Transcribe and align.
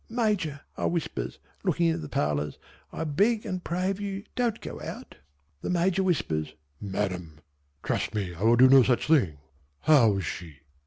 "Major," 0.09 0.61
I 0.77 0.85
whispers, 0.85 1.37
looking 1.63 1.85
in 1.85 1.93
at 1.93 2.01
the 2.01 2.09
parlours, 2.09 2.57
"I 2.91 3.03
beg 3.03 3.45
and 3.45 3.63
pray 3.63 3.91
of 3.91 4.01
you 4.01 4.23
don't 4.33 4.59
go 4.59 4.81
out." 4.81 5.17
The 5.61 5.69
Major 5.69 6.01
whispers, 6.01 6.55
"Madam, 6.81 7.37
trust 7.83 8.15
me 8.15 8.33
I 8.33 8.41
will 8.41 8.55
do 8.55 8.67
no 8.67 8.81
such 8.81 9.11
a 9.11 9.13
thing. 9.19 9.37
How 9.81 10.17
is 10.17 10.25
she?" 10.25 10.55